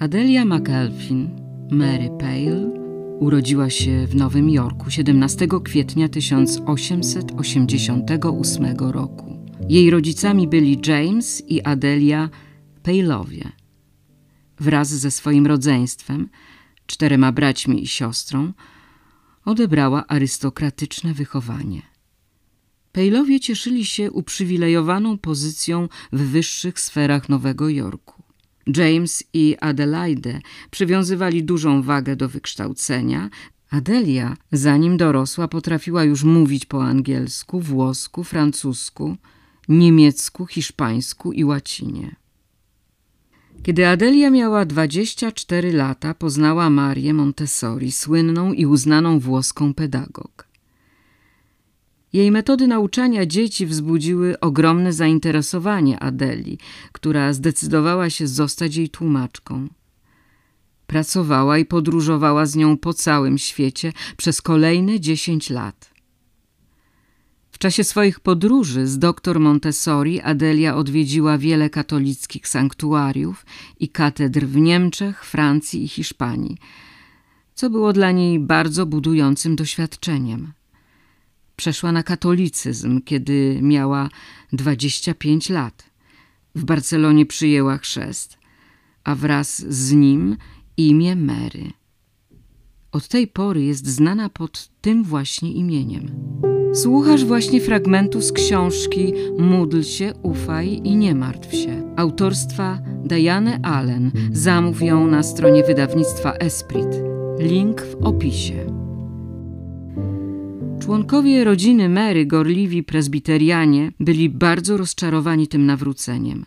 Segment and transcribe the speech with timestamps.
[0.00, 1.30] Adelia McElphin,
[1.70, 2.66] Mary Pale,
[3.18, 9.46] urodziła się w Nowym Jorku 17 kwietnia 1888 roku.
[9.68, 12.30] Jej rodzicami byli James i Adelia
[12.82, 13.48] Pale'owie.
[14.60, 16.28] Wraz ze swoim rodzeństwem,
[16.86, 18.52] czterema braćmi i siostrą,
[19.44, 21.82] odebrała arystokratyczne wychowanie.
[22.92, 28.19] Pejlowie cieszyli się uprzywilejowaną pozycją w wyższych sferach Nowego Jorku.
[28.66, 30.40] James i Adelaide
[30.70, 33.30] przywiązywali dużą wagę do wykształcenia.
[33.70, 39.16] Adelia, zanim dorosła, potrafiła już mówić po angielsku, włosku, francusku,
[39.68, 42.16] niemiecku, hiszpańsku i łacinie.
[43.62, 50.49] Kiedy Adelia miała 24 lata, poznała Marię Montessori, słynną i uznaną włoską pedagog.
[52.12, 56.58] Jej metody nauczania dzieci wzbudziły ogromne zainteresowanie Adeli,
[56.92, 59.68] która zdecydowała się zostać jej tłumaczką.
[60.86, 65.90] Pracowała i podróżowała z nią po całym świecie przez kolejne dziesięć lat.
[67.50, 73.46] W czasie swoich podróży z doktor Montessori Adelia odwiedziła wiele katolickich sanktuariów
[73.80, 76.56] i katedr w Niemczech, Francji i Hiszpanii,
[77.54, 80.52] co było dla niej bardzo budującym doświadczeniem.
[81.60, 84.08] Przeszła na katolicyzm, kiedy miała
[84.52, 85.90] 25 lat.
[86.54, 88.38] W Barcelonie przyjęła chrzest,
[89.04, 90.36] a wraz z nim
[90.76, 91.70] imię Mary.
[92.92, 96.10] Od tej pory jest znana pod tym właśnie imieniem.
[96.74, 101.94] Słuchasz właśnie fragmentu z książki Módl się, ufaj i nie martw się.
[101.96, 104.12] Autorstwa Diane Allen.
[104.32, 106.88] Zamów ją na stronie wydawnictwa Esprit.
[107.38, 108.89] Link w opisie.
[110.80, 116.46] Członkowie rodziny Mary, gorliwi prezbiterianie, byli bardzo rozczarowani tym nawróceniem.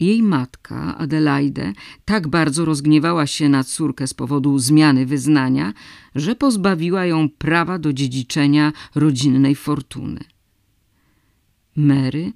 [0.00, 1.72] Jej matka, Adelaide,
[2.04, 5.72] tak bardzo rozgniewała się na córkę z powodu zmiany wyznania,
[6.14, 10.20] że pozbawiła ją prawa do dziedziczenia rodzinnej fortuny.
[11.76, 12.32] Mary,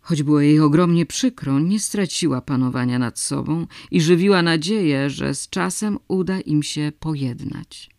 [0.00, 5.48] choć było jej ogromnie przykro, nie straciła panowania nad sobą i żywiła nadzieję, że z
[5.48, 7.95] czasem uda im się pojednać.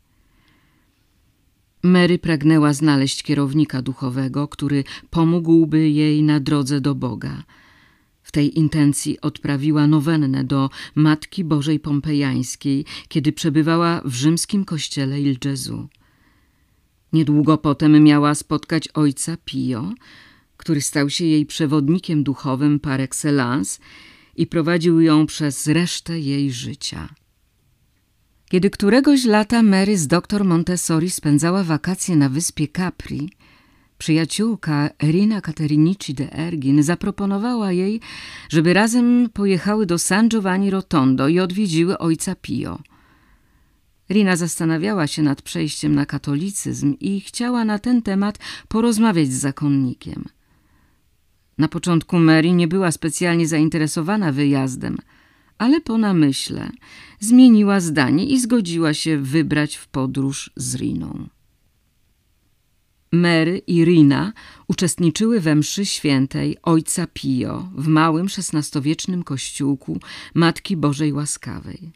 [1.84, 7.44] Mary pragnęła znaleźć kierownika duchowego, który pomógłby jej na drodze do Boga.
[8.24, 15.40] W tej intencji odprawiła nowennę do Matki Bożej Pompejańskiej, kiedy przebywała w rzymskim kościele Il
[15.40, 15.88] Gesù.
[17.14, 19.94] Niedługo potem miała spotkać ojca Pio,
[20.58, 23.80] który stał się jej przewodnikiem duchowym par excellence
[24.36, 27.10] i prowadził ją przez resztę jej życia.
[28.50, 33.30] Kiedy któregoś lata Mary z doktor Montessori spędzała wakacje na wyspie Capri,
[33.98, 38.00] przyjaciółka Rina Caterinici de Ergin zaproponowała jej,
[38.50, 42.80] żeby razem pojechały do San Giovanni Rotondo i odwiedziły ojca Pio.
[44.10, 50.26] Rina zastanawiała się nad przejściem na katolicyzm i chciała na ten temat porozmawiać z zakonnikiem.
[51.58, 54.98] Na początku Mary nie była specjalnie zainteresowana wyjazdem–
[55.58, 56.70] ale po namyśle
[57.20, 61.28] zmieniła zdanie i zgodziła się wybrać w podróż z Riną.
[63.12, 64.34] Mary i Rina
[64.68, 70.00] uczestniczyły we mszy świętej Ojca Pio w małym XVI-wiecznym kościółku
[70.34, 71.92] Matki Bożej Łaskawej.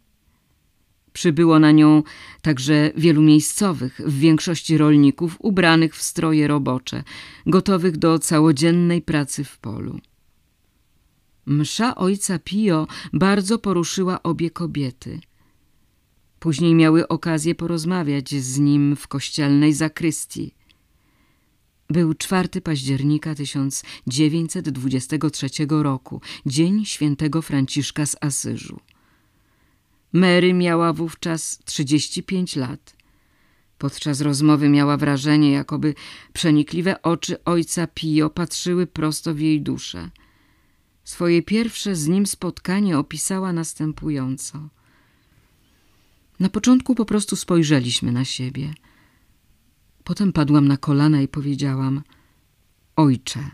[1.14, 2.04] Przybyło na nią
[2.42, 7.04] także wielu miejscowych, w większości rolników ubranych w stroje robocze,
[7.46, 10.00] gotowych do całodziennej pracy w polu.
[11.46, 15.20] Msza ojca Pio bardzo poruszyła obie kobiety.
[16.40, 20.56] Później miały okazję porozmawiać z nim w kościelnej zakrystii.
[21.90, 28.80] Był 4 października 1923 roku, dzień świętego Franciszka z Asyżu.
[30.14, 32.96] Mary miała wówczas 35 lat.
[33.78, 35.94] Podczas rozmowy miała wrażenie, jakoby
[36.34, 40.10] przenikliwe oczy ojca Pio patrzyły prosto w jej duszę.
[41.04, 44.70] Swoje pierwsze z nim spotkanie opisała następująco.
[46.40, 48.74] Na początku po prostu spojrzeliśmy na siebie.
[50.04, 52.02] Potem padłam na kolana i powiedziałam:
[52.96, 53.50] Ojcze.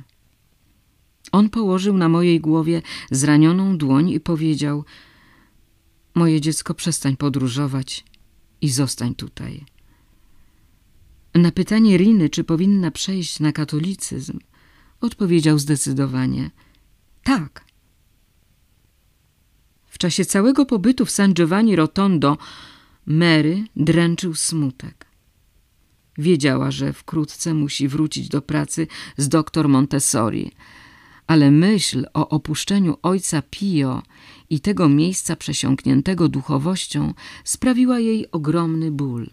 [1.31, 4.85] On położył na mojej głowie zranioną dłoń i powiedział:
[6.15, 8.05] Moje dziecko, przestań podróżować
[8.61, 9.65] i zostań tutaj.
[11.35, 14.39] Na pytanie Riny, czy powinna przejść na katolicyzm,
[15.01, 16.51] odpowiedział zdecydowanie–
[17.27, 17.65] tak.
[19.85, 22.37] W czasie całego pobytu w San Giovanni Rotondo
[23.05, 25.05] Mary dręczył smutek.
[26.17, 28.87] Wiedziała, że wkrótce musi wrócić do pracy
[29.17, 30.51] z doktor Montessori,
[31.27, 34.03] ale myśl o opuszczeniu ojca Pio
[34.49, 37.13] i tego miejsca przesiąkniętego duchowością
[37.43, 39.29] sprawiła jej ogromny ból.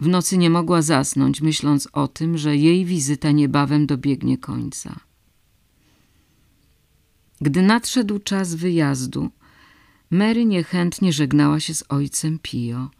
[0.00, 5.09] W nocy nie mogła zasnąć, myśląc o tym, że jej wizyta niebawem dobiegnie końca.
[7.40, 9.30] Gdy nadszedł czas wyjazdu,
[10.10, 12.90] Mary niechętnie żegnała się z ojcem Pio.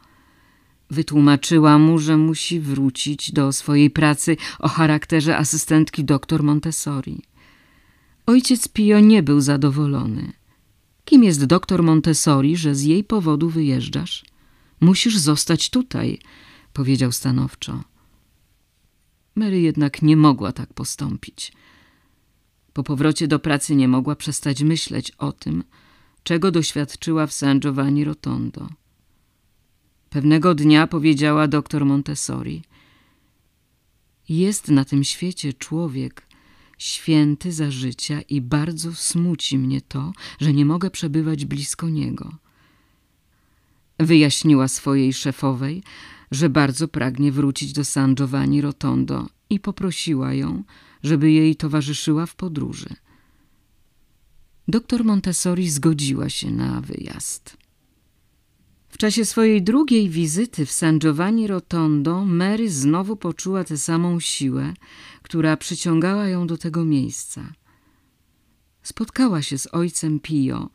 [0.91, 7.23] Wytłumaczyła mu, że musi wrócić do swojej pracy o charakterze asystentki doktor Montessori.
[8.27, 10.33] Ojciec Pio nie był zadowolony.
[11.05, 14.25] Kim jest doktor Montessori, że z jej powodu wyjeżdżasz?
[14.81, 16.19] Musisz zostać tutaj,
[16.73, 17.85] powiedział stanowczo.
[19.35, 21.53] Mary jednak nie mogła tak postąpić.
[22.73, 25.65] Po powrocie do pracy nie mogła przestać myśleć o tym,
[26.23, 28.69] czego doświadczyła w San Giovanni Rotondo.
[30.11, 32.63] Pewnego dnia powiedziała doktor Montessori:
[34.29, 36.27] Jest na tym świecie człowiek
[36.79, 42.35] święty za życia i bardzo smuci mnie to, że nie mogę przebywać blisko niego.
[43.99, 45.83] Wyjaśniła swojej szefowej,
[46.31, 50.65] że bardzo pragnie wrócić do San Giovanni Rotondo i poprosiła ją,
[51.03, 52.89] żeby jej towarzyszyła w podróży.
[54.69, 57.57] Doktor Montessori zgodziła się na wyjazd.
[58.89, 64.75] W czasie swojej drugiej wizyty w San Giovanni Rotondo Mary znowu poczuła tę samą siłę,
[65.23, 67.53] która przyciągała ją do tego miejsca.
[68.83, 70.71] Spotkała się z ojcem Pio,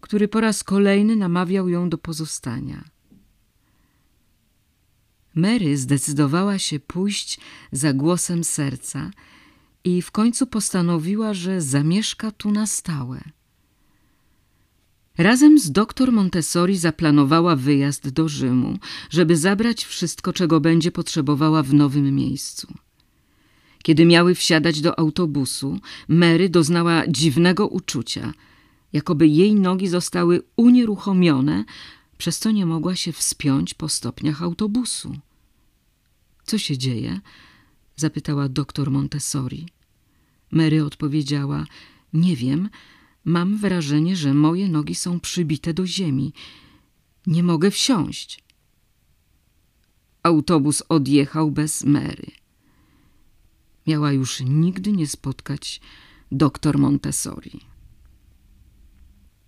[0.00, 2.84] który po raz kolejny namawiał ją do pozostania.
[5.34, 7.40] Mary zdecydowała się pójść
[7.72, 9.10] za głosem serca
[9.84, 13.20] i w końcu postanowiła, że zamieszka tu na stałe.
[15.18, 18.78] Razem z doktor Montessori zaplanowała wyjazd do Rzymu,
[19.10, 22.74] żeby zabrać wszystko, czego będzie potrzebowała w nowym miejscu.
[23.82, 25.78] Kiedy miały wsiadać do autobusu,
[26.08, 28.32] Mary doznała dziwnego uczucia,
[28.92, 31.64] jakoby jej nogi zostały unieruchomione,
[32.18, 35.16] przez co nie mogła się wspiąć po stopniach autobusu.
[36.44, 37.20] Co się dzieje?
[38.00, 39.66] Zapytała doktor Montessori.
[40.50, 41.64] Mary odpowiedziała:
[42.12, 42.68] Nie wiem,
[43.24, 46.32] mam wrażenie, że moje nogi są przybite do ziemi.
[47.26, 48.44] Nie mogę wsiąść.
[50.22, 52.30] Autobus odjechał bez Mary.
[53.86, 55.80] Miała już nigdy nie spotkać
[56.32, 57.67] doktor Montessori.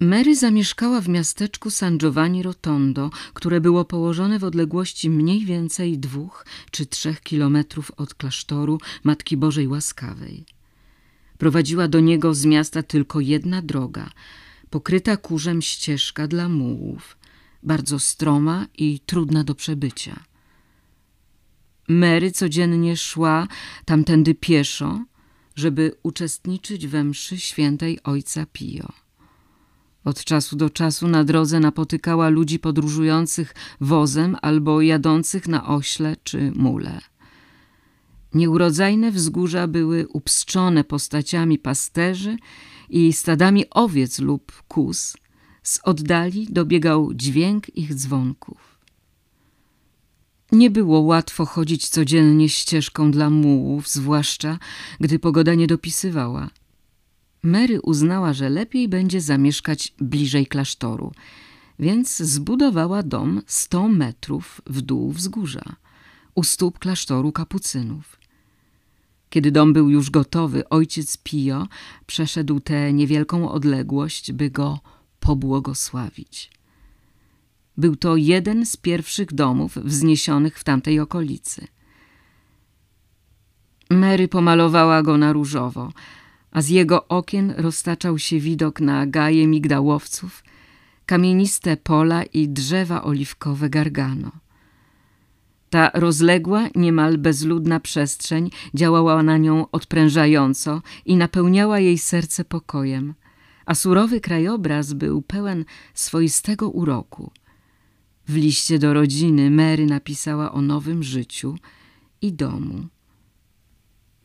[0.03, 6.47] Mary zamieszkała w miasteczku San Giovanni Rotondo, które było położone w odległości mniej więcej dwóch
[6.71, 10.45] czy trzech kilometrów od klasztoru Matki Bożej Łaskawej.
[11.39, 14.11] Prowadziła do niego z miasta tylko jedna droga,
[14.71, 17.17] pokryta kurzem ścieżka dla mułów,
[17.63, 20.25] bardzo stroma i trudna do przebycia.
[21.89, 23.49] Mary codziennie szła
[23.85, 25.05] tamtędy pieszo,
[25.57, 29.10] żeby uczestniczyć we mszy świętej ojca Pio.
[30.05, 36.53] Od czasu do czasu na drodze napotykała ludzi podróżujących wozem albo jadących na ośle czy
[36.55, 37.01] mule.
[38.35, 42.37] Nieurodzajne wzgórza były upstrzone postaciami pasterzy
[42.89, 45.17] i stadami owiec lub kus.
[45.63, 48.79] Z oddali dobiegał dźwięk ich dzwonków.
[50.53, 54.59] Nie było łatwo chodzić codziennie ścieżką dla mułów, zwłaszcza
[55.01, 56.51] gdy pogoda nie dopisywała.
[57.43, 61.13] Mary uznała, że lepiej będzie zamieszkać bliżej klasztoru,
[61.79, 65.77] więc zbudowała dom sto metrów w dół wzgórza,
[66.35, 68.21] u stóp klasztoru kapucynów.
[69.31, 71.67] Kiedy dom był już gotowy, ojciec Pio
[72.07, 74.81] przeszedł tę niewielką odległość, by go
[75.21, 76.51] pobłogosławić.
[77.77, 81.67] Był to jeden z pierwszych domów wzniesionych w tamtej okolicy.
[83.91, 85.93] Mary pomalowała go na różowo,
[86.53, 90.45] a z jego okien roztaczał się widok na gaje migdałowców,
[91.07, 94.31] kamieniste pola i drzewa oliwkowe Gargano.
[95.71, 103.15] Ta rozległa, niemal bezludna przestrzeń działała na nią odprężająco i napełniała jej serce pokojem,
[103.67, 105.65] a surowy krajobraz był pełen
[105.95, 107.31] swoistego uroku.
[108.29, 111.57] W liście do rodziny Mary napisała o nowym życiu
[112.23, 112.87] i domu.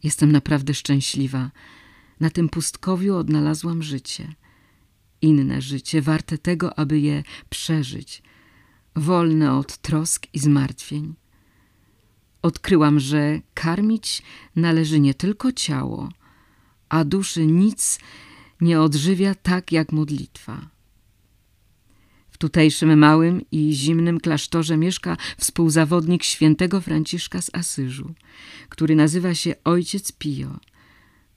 [0.04, 1.52] Jestem naprawdę szczęśliwa.
[2.20, 4.36] Na tym pustkowiu odnalazłam życie.
[5.22, 8.24] Inne życie, warte tego, aby je przeżyć,
[8.96, 11.14] wolne od trosk i zmartwień.
[12.42, 14.22] Odkryłam, że karmić
[14.56, 16.10] należy nie tylko ciało,
[16.90, 18.00] a duszy nic
[18.62, 20.70] nie odżywia tak jak modlitwa.
[22.30, 28.14] W tutejszym małym i zimnym klasztorze mieszka współzawodnik świętego Franciszka z Asyżu,
[28.70, 30.60] który nazywa się Ojciec Pio,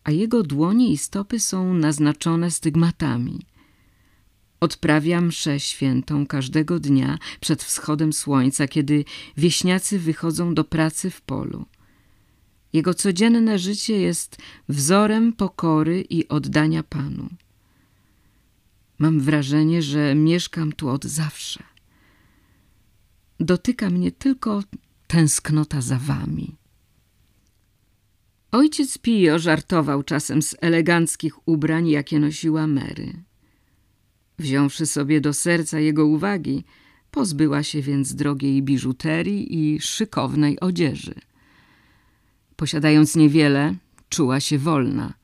[0.08, 3.46] a jego dłonie i stopy są naznaczone stygmatami.
[4.60, 9.04] Odprawia mszę świętą każdego dnia przed wschodem słońca, kiedy
[9.36, 11.66] wieśniacy wychodzą do pracy w polu.
[12.72, 14.36] Jego codzienne życie jest
[14.68, 17.28] wzorem pokory i oddania Panu.
[18.98, 21.62] Mam wrażenie, że mieszkam tu od zawsze.
[23.40, 24.62] Dotyka mnie tylko
[25.06, 26.56] tęsknota za wami.
[28.52, 33.12] Ojciec Pio żartował czasem z eleganckich ubrań, jakie nosiła Mary.
[34.38, 36.64] Wziąwszy sobie do serca jego uwagi,
[37.11, 41.14] pozbyła się więc drogiej biżuterii i szykownej odzieży.
[42.57, 43.75] Posiadając niewiele,
[44.09, 45.14] czuła się wolna.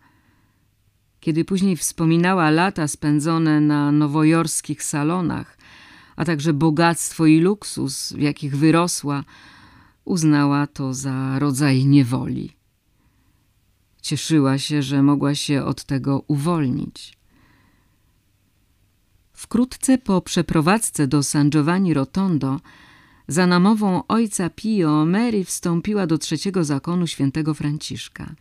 [1.21, 5.59] Kiedy później wspominała lata spędzone na nowojorskich salonach,
[6.17, 9.25] a także bogactwo i luksus, w jakich wyrosła,
[10.05, 12.64] uznała to za rodzaj niewoli.
[14.05, 17.19] Cieszyła się, że mogła się od tego uwolnić.
[19.33, 22.61] Wkrótce po przeprowadzce do San Giovanni Rotondo
[23.29, 28.35] za namową ojca Pio Mary wstąpiła do trzeciego zakonu świętego Franciszka.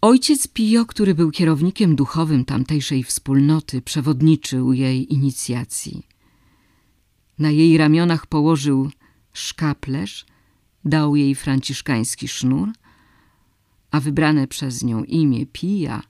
[0.00, 6.06] Ojciec Pio, który był kierownikiem duchowym tamtejszej wspólnoty, przewodniczył jej inicjacji.
[7.38, 8.90] Na jej ramionach położył
[9.32, 10.26] szkaplerz,
[10.84, 12.68] dał jej franciszkański sznur,
[13.94, 16.02] a wybrane przez nią imię Pija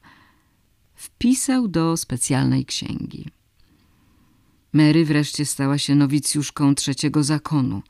[0.95, 3.29] wpisał do specjalnej księgi.
[4.73, 7.83] Mary wreszcie stała się nowicjuszką trzeciego zakonu.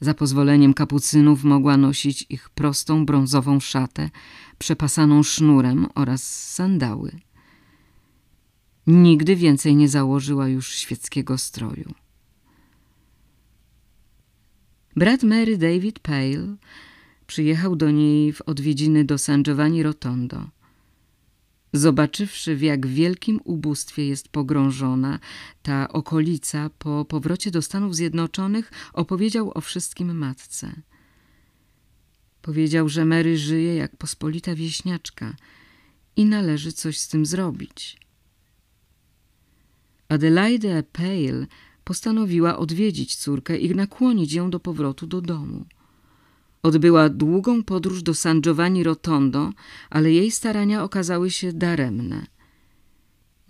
[0.00, 4.10] Za pozwoleniem kapucynów mogła nosić ich prostą brązową szatę,
[4.58, 7.20] przepasaną sznurem oraz sandały.
[8.86, 11.94] Nigdy więcej nie założyła już świeckiego stroju.
[14.96, 16.56] Brat Mary David Pale
[17.30, 20.50] przyjechał do niej w odwiedziny do San Giovanni Rotondo.
[21.72, 25.18] Zobaczywszy, w jak wielkim ubóstwie jest pogrążona
[25.62, 30.82] ta okolica, po powrocie do Stanów Zjednoczonych opowiedział o wszystkim matce.
[32.42, 35.36] Powiedział, że Mary żyje jak pospolita wieśniaczka
[36.16, 37.96] i należy coś z tym zrobić.
[40.08, 41.46] Adelaide Pale
[41.84, 45.64] postanowiła odwiedzić córkę i nakłonić ją do powrotu do domu.
[46.62, 49.52] Odbyła długą podróż do San Giovanni Rotondo,
[49.90, 52.26] ale jej starania okazały się daremne.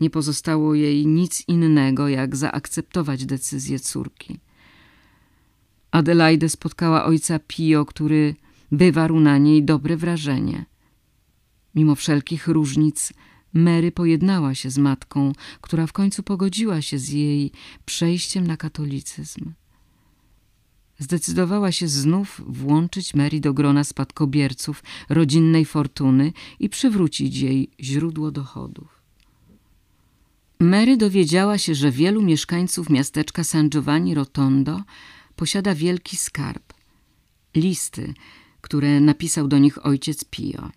[0.00, 4.40] Nie pozostało jej nic innego, jak zaakceptować decyzję córki.
[5.90, 8.34] Adelaide spotkała ojca Pio, który
[8.72, 10.64] wywarł na niej dobre wrażenie.
[11.74, 13.12] Mimo wszelkich różnic,
[13.52, 17.52] Mary pojednała się z matką, która w końcu pogodziła się z jej
[17.84, 19.52] przejściem na katolicyzm.
[21.00, 29.00] Zdecydowała się znów włączyć Mary do grona spadkobierców rodzinnej fortuny i przywrócić jej źródło dochodów.
[30.60, 34.82] Mary dowiedziała się, że wielu mieszkańców miasteczka San Giovanni Rotondo
[35.36, 36.72] posiada wielki skarb.
[37.54, 38.14] Listy,
[38.60, 40.70] które napisał do nich ojciec Pio.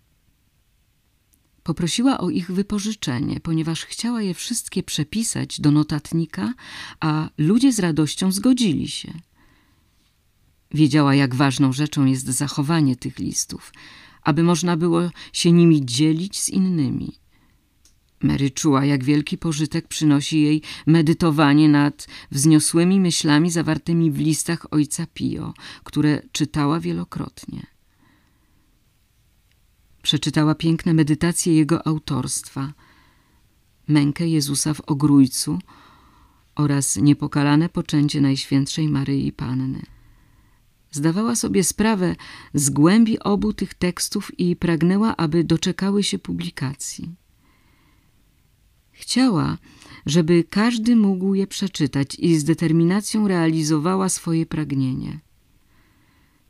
[1.62, 6.54] Poprosiła o ich wypożyczenie, ponieważ chciała je wszystkie przepisać do notatnika,
[7.00, 9.12] a ludzie z radością zgodzili się.
[10.74, 13.72] Wiedziała, jak ważną rzeczą jest zachowanie tych listów,
[14.22, 15.00] aby można było
[15.32, 17.18] się nimi dzielić z innymi.
[18.22, 25.06] Mary czuła, jak wielki pożytek przynosi jej medytowanie nad wzniosłymi myślami zawartymi w listach ojca
[25.14, 25.54] Pio,
[25.84, 27.66] które czytała wielokrotnie.
[30.02, 32.72] Przeczytała piękne medytacje jego autorstwa,
[33.88, 35.58] mękę Jezusa w ogrójcu
[36.54, 39.93] oraz niepokalane poczęcie Najświętszej Maryi Panny.
[40.94, 42.16] Zdawała sobie sprawę
[42.54, 47.14] z głębi obu tych tekstów i pragnęła, aby doczekały się publikacji.
[48.92, 49.58] Chciała,
[50.06, 55.20] żeby każdy mógł je przeczytać i z determinacją realizowała swoje pragnienie.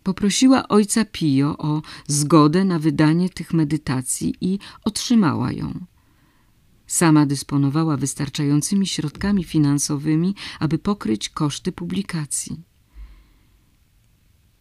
[0.02, 5.86] Poprosiła ojca Pio o zgodę na wydanie tych medytacji i otrzymała ją.
[6.86, 12.74] Sama dysponowała wystarczającymi środkami finansowymi, aby pokryć koszty publikacji.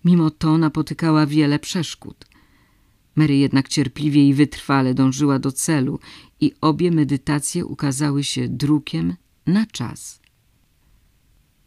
[0.06, 2.26] Mimo to napotykała wiele przeszkód.
[3.16, 6.00] Mary jednak cierpliwie i wytrwale dążyła do celu
[6.40, 9.16] i obie medytacje ukazały się drukiem
[9.48, 10.22] na czas.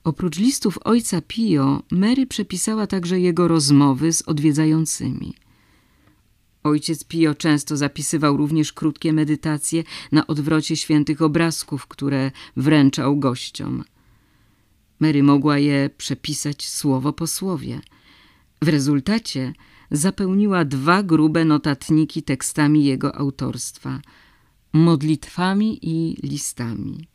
[0.05, 5.35] Oprócz listów ojca Pio, Mary przepisała także jego rozmowy z odwiedzającymi.
[6.63, 13.85] Ojciec Pio często zapisywał również krótkie medytacje na odwrocie świętych obrazków, które wręczał gościom.
[15.01, 17.81] Mary mogła je przepisać słowo po słowie.
[18.67, 19.53] W rezultacie
[19.91, 24.01] zapełniła dwa grube notatniki tekstami jego autorstwa,
[24.73, 27.09] modlitwami i listami.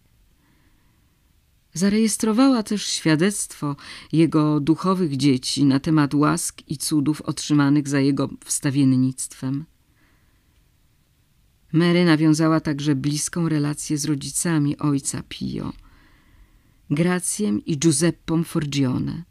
[1.73, 3.75] Zarejestrowała też świadectwo
[4.11, 9.65] jego duchowych dzieci na temat łask i cudów otrzymanych za jego wstawiennictwem.
[11.71, 15.73] Mary nawiązała także bliską relację z rodzicami ojca Pio,
[16.89, 19.30] Gracjem i Giuseppą Forgione.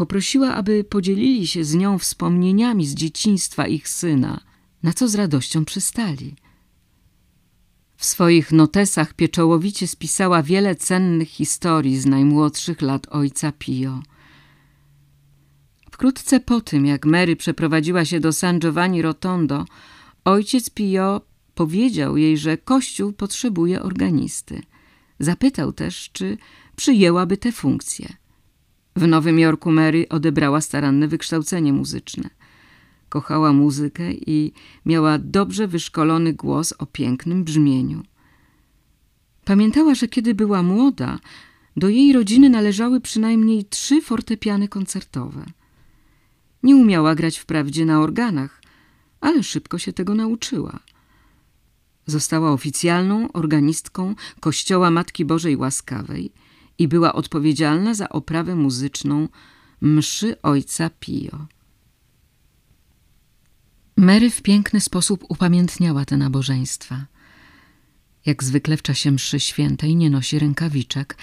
[0.00, 4.40] Poprosiła, aby podzielili się z nią wspomnieniami z dzieciństwa ich syna,
[4.82, 6.36] na co z radością przystali.
[7.96, 14.02] W swoich notesach pieczołowicie spisała wiele cennych historii z najmłodszych lat ojca Pio.
[15.90, 19.64] Wkrótce po tym, jak Mary przeprowadziła się do San Giovanni Rotondo,
[20.24, 21.20] ojciec Pio
[21.54, 24.62] powiedział jej, że kościół potrzebuje organisty.
[25.18, 26.38] Zapytał też, czy
[26.76, 28.19] przyjęłaby tę funkcję.
[28.96, 32.30] W Nowym Jorku Mary odebrała staranne wykształcenie muzyczne.
[33.08, 34.52] Kochała muzykę i
[34.86, 38.02] miała dobrze wyszkolony głos o pięknym brzmieniu.
[39.44, 41.18] Pamiętała, że kiedy była młoda,
[41.76, 45.46] do jej rodziny należały przynajmniej trzy fortepiany koncertowe.
[46.62, 48.62] Nie umiała grać wprawdzie na organach,
[49.20, 50.80] ale szybko się tego nauczyła.
[52.06, 56.32] Została oficjalną organistką Kościoła Matki Bożej Łaskawej
[56.80, 59.28] i była odpowiedzialna za oprawę muzyczną
[59.80, 61.46] mszy Ojca Pio.
[63.96, 67.06] Mary w piękny sposób upamiętniała te nabożeństwa.
[68.26, 71.16] Jak zwykle w czasie mszy świętej nie nosi rękawiczek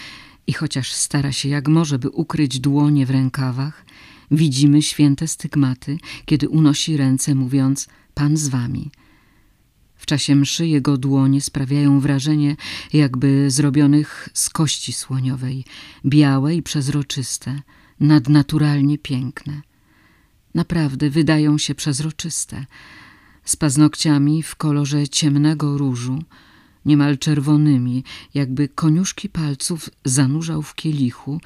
[0.47, 3.85] i chociaż stara się jak może, by ukryć dłonie w rękawach,
[4.31, 8.91] widzimy święte stygmaty, kiedy unosi ręce mówiąc Pan z wami.
[10.07, 12.55] Czasie mszy jego dłonie sprawiają wrażenie
[12.93, 15.65] jakby zrobionych z kości słoniowej,
[16.05, 17.61] białe i przezroczyste,
[17.99, 19.61] nadnaturalnie piękne
[20.57, 22.65] naprawdę wydają się przezroczyste,
[23.43, 26.23] z paznokciami w kolorze ciemnego różu,
[26.85, 31.41] niemal czerwonymi, jakby koniuszki palców zanurzał w kielichu,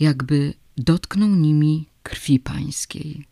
[0.00, 3.26] jakby dotknął nimi krwi pańskiej.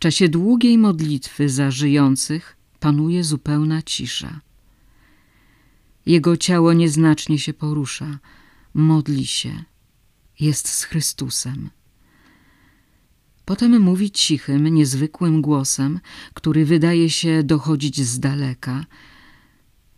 [0.00, 4.40] W czasie długiej modlitwy za żyjących panuje zupełna cisza.
[6.06, 8.18] Jego ciało nieznacznie się porusza,
[8.74, 9.64] modli się,
[10.40, 11.70] jest z Chrystusem.
[13.44, 16.00] Potem mówi cichym, niezwykłym głosem,
[16.34, 18.84] który wydaje się dochodzić z daleka,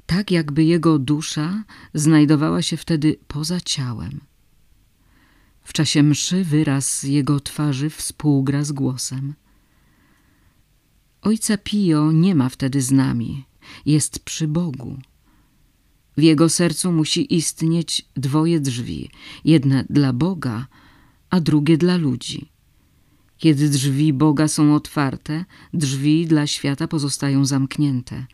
[0.07, 4.21] tak jakby jego dusza znajdowała się wtedy poza ciałem.
[5.63, 9.35] W czasie mszy wyraz jego twarzy współgra z głosem.
[11.23, 13.45] Ojca Pio nie ma wtedy z nami,
[13.87, 14.99] jest przy Bogu.
[16.17, 19.11] W jego sercu musi istnieć dwoje drzwi,
[19.45, 20.67] jedne dla Boga,
[21.31, 22.49] a drugie dla ludzi.
[23.39, 28.27] Kiedy drzwi Boga są otwarte, drzwi dla świata pozostają zamknięte.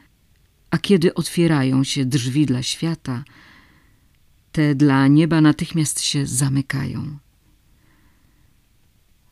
[0.70, 3.24] A kiedy otwierają się drzwi dla świata,
[4.52, 7.18] te dla nieba natychmiast się zamykają.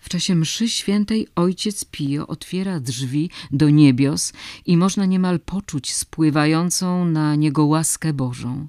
[0.06, 4.32] W czasie mszy świętej ojciec Pio otwiera drzwi do niebios
[4.66, 8.66] i można niemal poczuć spływającą na niego łaskę Bożą.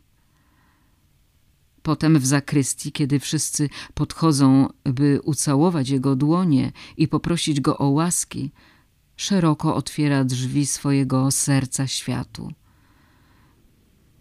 [1.84, 8.52] Potem w zakrystii, kiedy wszyscy podchodzą, by ucałować jego dłonie i poprosić go o łaski,
[9.16, 12.54] szeroko otwiera drzwi swojego serca światu.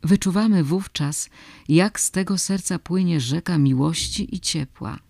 [0.02, 1.30] Wyczuwamy wówczas,
[1.68, 5.05] jak z tego serca płynie rzeka miłości i ciepła,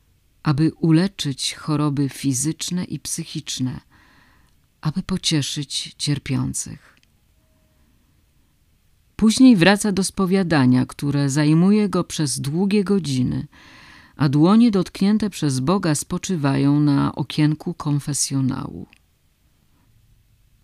[0.46, 3.80] aby uleczyć choroby fizyczne i psychiczne,
[4.80, 6.96] aby pocieszyć cierpiących.
[9.16, 13.46] Później wraca do spowiadania, które zajmuje go przez długie godziny,
[14.16, 18.86] a dłonie dotknięte przez Boga spoczywają na okienku konfesjonału.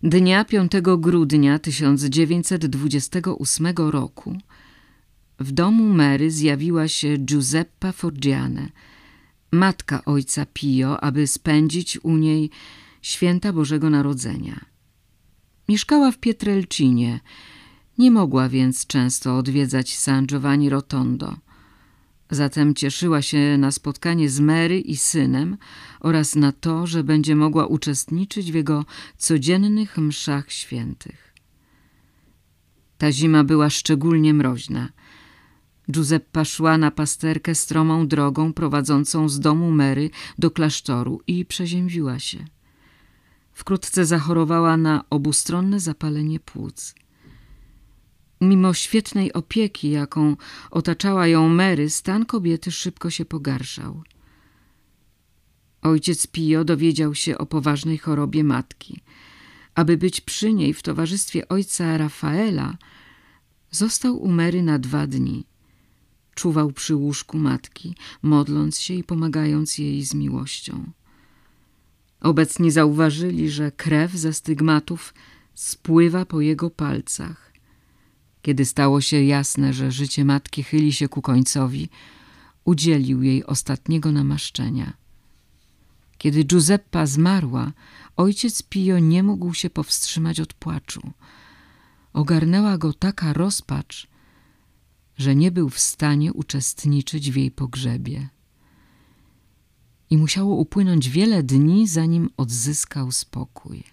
[0.03, 4.37] Dnia 5 grudnia 1928 roku
[5.39, 8.69] w domu Mary zjawiła się Giuseppa Forgiane,
[9.53, 12.49] matka ojca Pio, aby spędzić u niej
[13.01, 14.65] święta Bożego Narodzenia.
[15.69, 17.19] Mieszkała w Pietrelcinie,
[17.97, 21.35] nie mogła więc często odwiedzać San Giovanni Rotondo.
[22.29, 25.57] Zatem cieszyła się na spotkanie z Mary i synem
[25.99, 28.85] oraz na to, że będzie mogła uczestniczyć w jego
[29.17, 31.33] codziennych mszach świętych.
[32.97, 34.89] Ta zima była szczególnie mroźna.
[35.91, 42.45] Giuseppa szła na pasterkę stromą drogą prowadzącą z domu Mary do klasztoru i przeziębiła się.
[43.53, 46.95] Wkrótce zachorowała na obustronne zapalenie płuc.
[48.41, 50.35] Mimo świetnej opieki, jaką
[50.71, 54.03] otaczała ją Mary, stan kobiety szybko się pogarszał.
[55.81, 59.01] Ojciec Pio dowiedział się o poważnej chorobie matki.
[59.75, 62.77] Aby być przy niej w towarzystwie ojca Rafaela,
[63.71, 65.45] został u Mary na dwa dni.
[66.35, 70.91] Czuwał przy łóżku matki, modląc się i pomagając jej z miłością.
[72.21, 75.13] Obecni zauważyli, że krew ze stygmatów
[75.55, 77.53] spływa po jego palcach.
[78.41, 81.89] Kiedy stało się jasne, że życie matki chyli się ku końcowi,
[82.65, 84.93] udzielił jej ostatniego namaszczenia.
[86.17, 87.71] Kiedy Giuseppa zmarła,
[88.17, 91.11] ojciec Pio nie mógł się powstrzymać od płaczu.
[92.13, 94.07] Ogarnęła go taka rozpacz,
[95.17, 98.29] że nie był w stanie uczestniczyć w jej pogrzebie.
[100.09, 103.83] I musiało upłynąć wiele dni, zanim odzyskał spokój.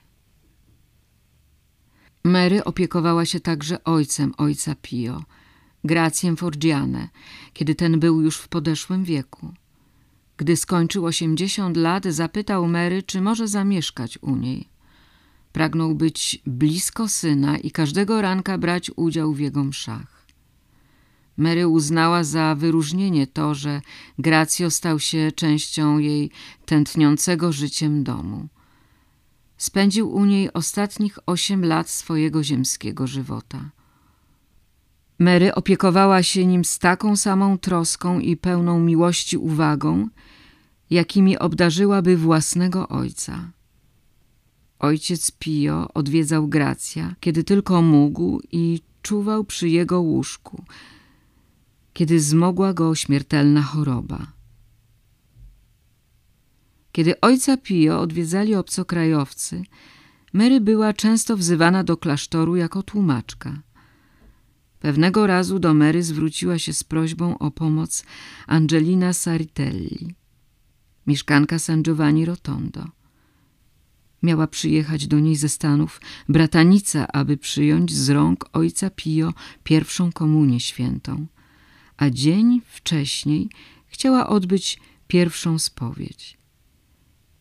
[2.25, 5.23] Mary opiekowała się także ojcem ojca Pio,
[5.85, 7.09] Gracjem Forgiane,
[7.53, 9.55] kiedy ten był już w podeszłym wieku.
[10.37, 14.69] Gdy skończył osiemdziesiąt lat, zapytał Mary, czy może zamieszkać u niej.
[15.53, 20.20] Pragnął być blisko syna i każdego ranka brać udział w jego mszach.
[21.41, 23.81] Mary uznała za wyróżnienie to, że
[24.19, 26.31] Gracio stał się częścią jej
[26.67, 28.49] tętniącego życiem domu.
[29.57, 33.71] Spędził u niej ostatnich osiem lat swojego ziemskiego żywota.
[35.19, 40.09] Mary opiekowała się nim z taką samą troską i pełną miłości uwagą,
[40.91, 43.51] jakimi obdarzyłaby własnego ojca.
[44.79, 50.65] Ojciec Pio odwiedzał Gracja, kiedy tylko mógł i czuwał przy jego łóżku,
[52.01, 54.33] kiedy zmogła go śmiertelna choroba.
[56.93, 59.63] Kiedy ojca Pio odwiedzali obcokrajowcy,
[60.33, 63.63] Mary była często wzywana do klasztoru jako tłumaczka.
[64.79, 68.05] Pewnego razu do Mary zwróciła się z prośbą o pomoc
[68.47, 70.15] Angelina Saritelli,
[71.07, 72.85] mieszkanka San Giovanni Rotondo.
[74.23, 79.33] Miała przyjechać do niej ze Stanów bratanica, aby przyjąć z rąk ojca Pio
[79.65, 81.27] pierwszą komunię świętą,
[82.01, 83.49] a dzień wcześniej
[83.87, 86.39] chciała odbyć pierwszą spowiedź.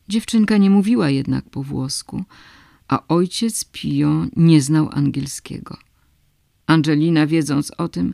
[0.08, 2.24] Dziewczynka nie mówiła jednak po włosku,
[2.88, 5.78] a ojciec Pio nie znał angielskiego.
[6.68, 8.14] Angelina, wiedząc o tym,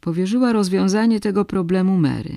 [0.00, 2.36] powierzyła rozwiązanie tego problemu Mary,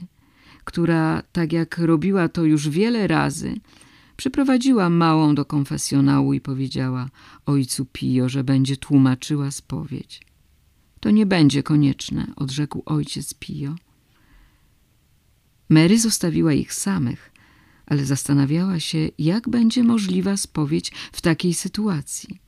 [0.63, 3.55] która, tak jak robiła to już wiele razy,
[4.17, 7.09] przyprowadziła małą do konfesjonału i powiedziała
[7.45, 10.28] ojcu Pio, że będzie tłumaczyła spowiedź.
[10.99, 13.75] To nie będzie konieczne, odrzekł ojciec Pio.
[15.69, 17.31] Mary zostawiła ich samych,
[17.85, 22.39] ale zastanawiała się, jak będzie możliwa spowiedź w takiej sytuacji.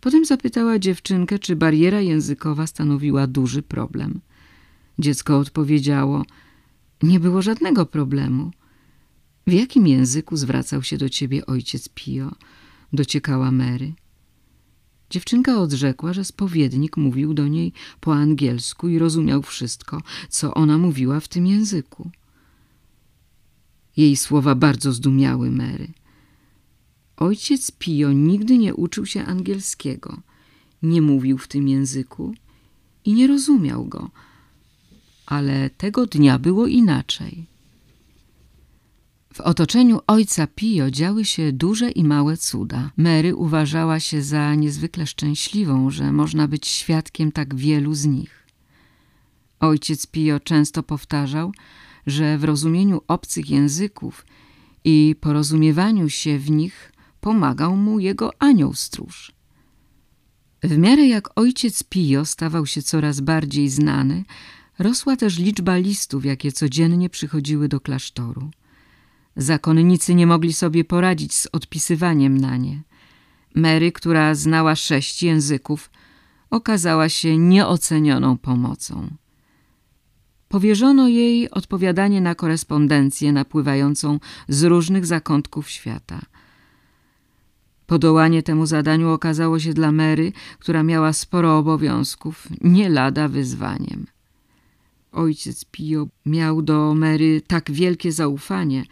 [0.00, 4.20] Potem zapytała dziewczynkę, czy bariera językowa stanowiła duży problem.
[4.98, 6.24] Dziecko odpowiedziało,
[7.02, 8.50] nie było żadnego problemu.
[9.46, 12.30] W jakim języku zwracał się do ciebie ojciec Pio?
[12.92, 13.92] Dociekała Mary.
[15.10, 21.20] Dziewczynka odrzekła, że spowiednik mówił do niej po angielsku i rozumiał wszystko, co ona mówiła
[21.20, 22.10] w tym języku.
[23.96, 25.88] Jej słowa bardzo zdumiały Mary.
[27.16, 30.20] Ojciec Pio nigdy nie uczył się angielskiego,
[30.82, 32.34] nie mówił w tym języku
[33.04, 34.10] i nie rozumiał go,
[35.26, 37.46] ale tego dnia było inaczej.
[39.38, 42.90] W otoczeniu ojca Pio działy się duże i małe cuda.
[42.96, 48.46] Mary uważała się za niezwykle szczęśliwą, że można być świadkiem tak wielu z nich.
[49.60, 51.52] Ojciec Pio często powtarzał,
[52.06, 54.26] że w rozumieniu obcych języków
[54.84, 59.32] i porozumiewaniu się w nich pomagał mu jego anioł stróż.
[60.62, 64.24] W miarę jak ojciec Pio stawał się coraz bardziej znany,
[64.78, 68.50] rosła też liczba listów, jakie codziennie przychodziły do klasztoru.
[69.38, 72.82] Zakonnicy nie mogli sobie poradzić z odpisywaniem na nie.
[73.54, 75.90] Mary, która znała sześć języków,
[76.50, 79.08] okazała się nieocenioną pomocą.
[80.48, 86.20] Powierzono jej odpowiadanie na korespondencję napływającą z różnych zakątków świata.
[87.86, 94.06] Podołanie temu zadaniu okazało się dla Mary, która miała sporo obowiązków, nie lada wyzwaniem.
[95.12, 98.84] Ojciec Pio miał do Mary tak wielkie zaufanie,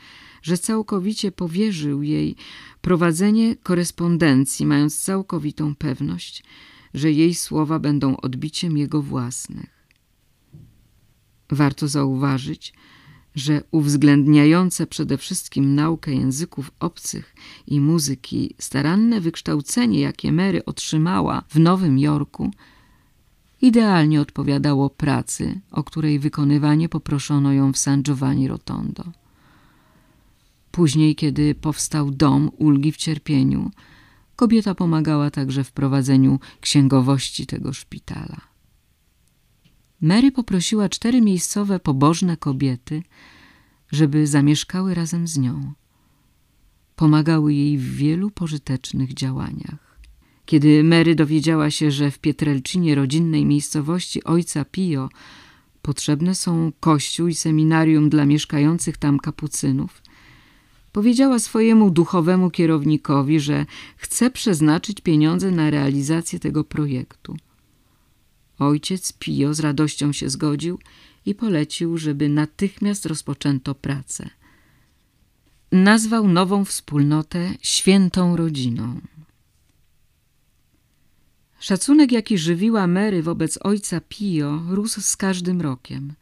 [0.46, 2.36] że całkowicie powierzył jej
[2.80, 6.44] prowadzenie korespondencji, mając całkowitą pewność,
[6.94, 9.86] że jej słowa będą odbiciem jego własnych.
[11.50, 12.74] Warto zauważyć,
[13.34, 17.34] że uwzględniające przede wszystkim naukę języków obcych
[17.66, 22.50] i muzyki staranne wykształcenie, jakie Mary otrzymała w Nowym Jorku,
[23.62, 29.25] idealnie odpowiadało pracy, o której wykonywanie poproszono ją w San Giovanni Rotondo.
[30.76, 33.70] Później, kiedy powstał dom ulgi w cierpieniu,
[34.36, 38.40] kobieta pomagała także w prowadzeniu księgowości tego szpitala.
[40.00, 43.02] Mary poprosiła cztery miejscowe pobożne kobiety,
[43.92, 45.72] żeby zamieszkały razem z nią.
[46.96, 49.98] Pomagały jej w wielu pożytecznych działaniach.
[50.44, 55.08] Kiedy Mary dowiedziała się, że w Pietrelcinie, rodzinnej miejscowości ojca Pio,
[55.82, 60.02] potrzebne są kościół i seminarium dla mieszkających tam kapucynów,
[60.96, 67.36] powiedziała swojemu duchowemu kierownikowi, że chce przeznaczyć pieniądze na realizację tego projektu.
[68.58, 70.78] Ojciec Pio z radością się zgodził
[71.26, 74.30] i polecił, żeby natychmiast rozpoczęto pracę.
[75.72, 79.00] Nazwał nową wspólnotę Świętą Rodziną.
[81.58, 86.12] Szacunek, jaki żywiła Mary wobec ojca Pio, rósł z każdym rokiem.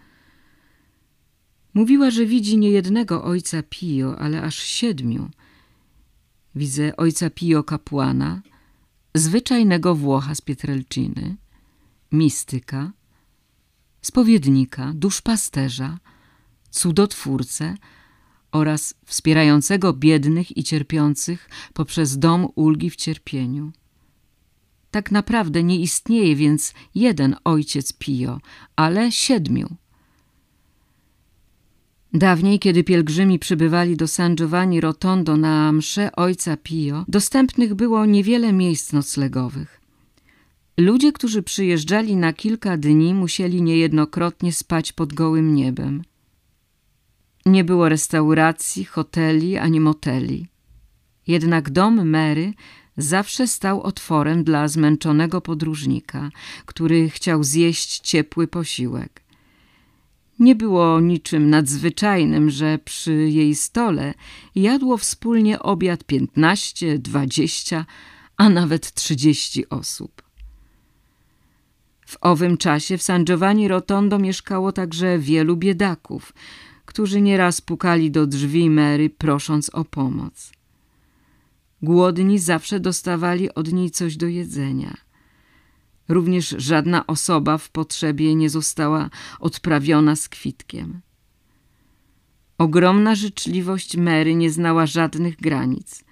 [1.75, 5.31] Mówiła, że widzi nie jednego ojca Pio, ale aż siedmiu.
[6.55, 8.43] Widzę ojca Pio kapłana,
[9.15, 11.37] zwyczajnego Włocha z Pietrelciny,
[12.13, 12.93] mistyka,
[14.03, 15.99] spowiednika, duszpasterza,
[16.71, 17.75] cudotwórcę
[18.53, 23.73] oraz wspierającego biednych i cierpiących poprzez dom ulgi w cierpieniu.
[24.91, 28.41] Tak naprawdę nie istnieje więc jeden ojciec Pio,
[28.77, 29.77] ale siedmiu.
[32.15, 38.53] Dawniej, kiedy pielgrzymi przybywali do San Giovanni Rotondo na mszę ojca Pio, dostępnych było niewiele
[38.53, 39.81] miejsc noclegowych.
[40.79, 46.03] Ludzie, którzy przyjeżdżali na kilka dni, musieli niejednokrotnie spać pod gołym niebem.
[47.47, 50.47] Nie było restauracji, hoteli ani moteli.
[51.27, 52.53] Jednak dom Mary
[52.97, 56.31] zawsze stał otworem dla zmęczonego podróżnika,
[56.67, 59.24] który chciał zjeść ciepły posiłek.
[60.39, 64.15] Nie było niczym nadzwyczajnym, że przy jej stole
[64.55, 67.87] jadło wspólnie obiad piętnaście, dwadzieścia,
[68.37, 70.23] a nawet trzydzieści osób.
[72.07, 76.33] W owym czasie w San Giovanni Rotondo mieszkało także wielu biedaków,
[76.85, 80.53] którzy nieraz pukali do drzwi Mary, prosząc o pomoc.
[81.83, 85.04] Głodni zawsze dostawali od niej coś do jedzenia.
[86.09, 91.01] Również żadna osoba w potrzebie nie została odprawiona z kwitkiem.
[92.59, 96.05] Ogromna życzliwość Mary nie znała żadnych granic.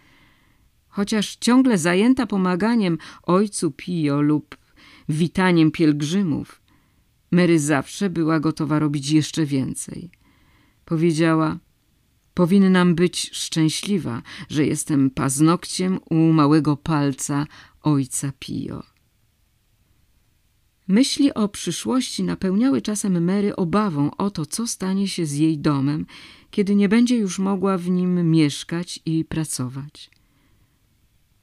[0.88, 4.56] Chociaż ciągle zajęta pomaganiem ojcu Pio lub
[5.08, 6.62] witaniem pielgrzymów,
[7.30, 10.10] Mary zawsze była gotowa robić jeszcze więcej.
[10.84, 11.58] Powiedziała,
[12.34, 17.46] powinnam być szczęśliwa, że jestem paznokciem u małego palca
[17.82, 18.91] ojca Pio.
[20.88, 26.06] Myśli o przyszłości napełniały czasem Mary obawą o to, co stanie się z jej domem,
[26.50, 30.10] kiedy nie będzie już mogła w nim mieszkać i pracować.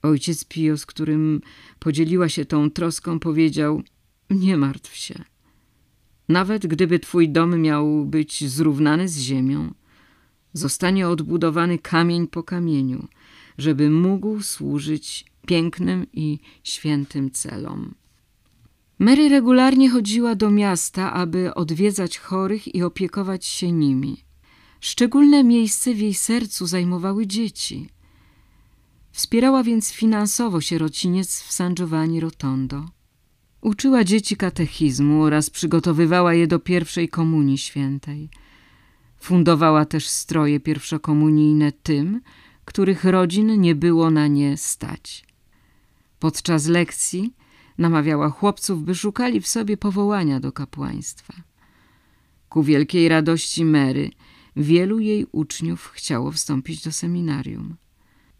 [0.02, 1.42] Ojciec Pio, z którym
[1.80, 3.84] podzieliła się tą troską, powiedział:
[4.30, 5.24] Nie martw się.
[6.30, 9.74] Nawet gdyby twój dom miał być zrównany z ziemią,
[10.54, 13.08] zostanie odbudowany kamień po kamieniu,
[13.58, 17.99] żeby mógł służyć pięknym i świętym celom.
[19.00, 24.24] Mary regularnie chodziła do miasta, aby odwiedzać chorych i opiekować się nimi.
[24.80, 27.90] Szczególne miejsce w jej sercu zajmowały dzieci.
[29.12, 32.86] Wspierała więc finansowo sierociniec w San Giovanni Rotondo.
[33.62, 38.30] Uczyła dzieci katechizmu oraz przygotowywała je do pierwszej komunii świętej.
[39.20, 42.22] Fundowała też stroje pierwszokomunijne tym,
[42.66, 45.26] których rodzin nie było na nie stać.
[46.20, 47.34] Podczas lekcji
[47.80, 51.34] namawiała chłopców, by szukali w sobie powołania do kapłaństwa.
[52.50, 54.12] Ku wielkiej radości Mary
[54.56, 57.76] wielu jej uczniów chciało wstąpić do seminarium.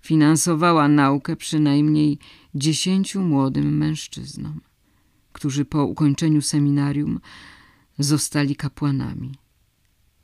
[0.02, 2.18] Finansowała naukę przynajmniej
[2.56, 4.62] dziesięciu młodym mężczyznom,
[5.32, 7.20] którzy po ukończeniu seminarium
[8.00, 9.32] zostali kapłanami.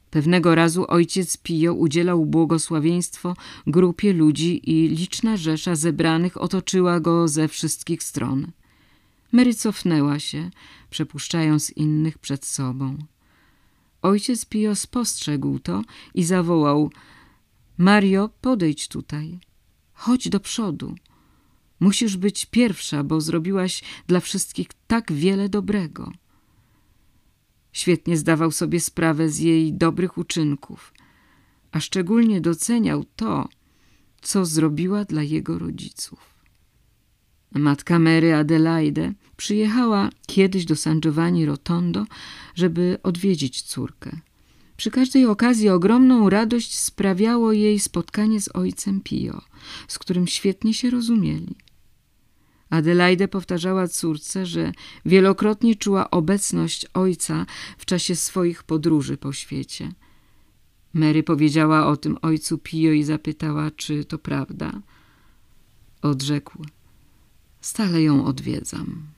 [0.09, 3.35] Pewnego razu ojciec Pio udzielał błogosławieństwo
[3.67, 8.51] grupie ludzi i liczna rzesza zebranych otoczyła go ze wszystkich stron.
[9.35, 10.49] Mary cofnęła się,
[10.89, 12.97] przepuszczając innych przed sobą.
[14.01, 15.81] Ojciec Pio spostrzegł to
[16.13, 16.89] i zawołał–
[17.77, 19.39] Mario, podejdź tutaj.
[19.93, 20.95] Chodź do przodu.
[21.79, 26.11] Musisz być pierwsza, bo zrobiłaś dla wszystkich tak wiele dobrego.
[27.71, 30.93] Świetnie zdawał sobie sprawę z jej dobrych uczynków,
[31.71, 33.49] a szczególnie doceniał to,
[34.21, 36.35] co zrobiła dla jego rodziców.
[37.51, 42.05] Matka Mary Adelaide przyjechała kiedyś do San Giovanni Rotondo,
[42.55, 44.19] żeby odwiedzić córkę.
[44.77, 49.41] Przy każdej okazji ogromną radość sprawiało jej spotkanie z ojcem Pio,
[49.87, 51.55] z którym świetnie się rozumieli.
[52.69, 54.71] Adelaide powtarzała córce, że
[55.05, 57.45] wielokrotnie czuła obecność ojca
[57.77, 59.91] w czasie swoich podróży po świecie.
[60.93, 64.81] Mary powiedziała o tym ojcu Pio i zapytała, czy to prawda.
[66.01, 66.65] Odrzekł,
[67.61, 69.14] stale ją odwiedzam.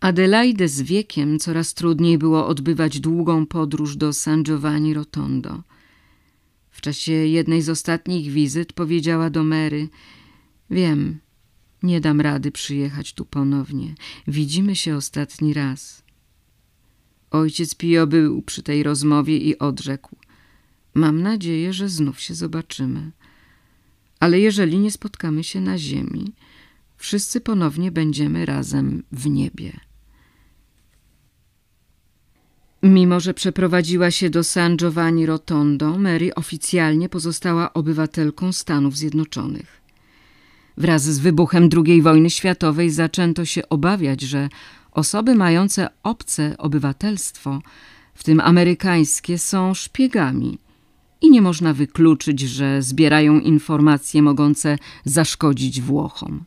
[0.00, 5.62] Adelaide z wiekiem coraz trudniej było odbywać długą podróż do San Giovanni Rotondo.
[6.70, 9.88] W czasie jednej z ostatnich wizyt powiedziała do Mary–
[10.70, 11.18] Wiem,
[11.82, 13.94] nie dam rady przyjechać tu ponownie.
[14.28, 16.02] Widzimy się ostatni raz.
[17.30, 20.16] Ojciec Pio był przy tej rozmowie i odrzekł–
[20.96, 23.10] Mam nadzieję, że znów się zobaczymy.
[24.20, 26.32] Ale jeżeli nie spotkamy się na ziemi,
[26.96, 29.72] wszyscy ponownie będziemy razem w niebie.
[32.82, 39.82] Mimo, że przeprowadziła się do San Giovanni Rotondo, Mary oficjalnie pozostała obywatelką Stanów Zjednoczonych.
[40.76, 44.48] Wraz z wybuchem II wojny światowej zaczęto się obawiać, że
[44.92, 47.60] osoby mające obce obywatelstwo,
[48.14, 50.58] w tym amerykańskie, są szpiegami
[51.20, 56.44] i nie można wykluczyć, że zbierają informacje mogące zaszkodzić Włochom.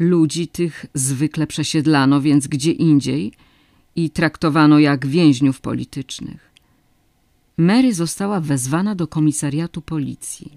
[0.00, 3.32] Ludzi tych zwykle przesiedlano więc gdzie indziej
[3.96, 6.50] i traktowano jak więźniów politycznych.
[7.56, 10.52] Mary została wezwana do komisariatu policji.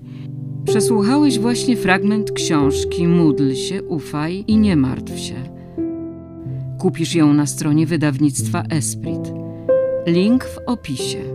[0.65, 5.35] Przesłuchałeś właśnie fragment książki Módl się, ufaj i nie martw się.
[6.79, 9.33] Kupisz ją na stronie wydawnictwa Esprit.
[10.07, 11.32] Link w opisie.